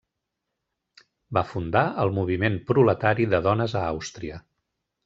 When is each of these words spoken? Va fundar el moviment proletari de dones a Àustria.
Va 1.39 1.43
fundar 1.49 1.85
el 2.05 2.15
moviment 2.17 2.59
proletari 2.73 3.31
de 3.37 3.47
dones 3.51 3.79
a 3.85 3.89
Àustria. 3.93 4.43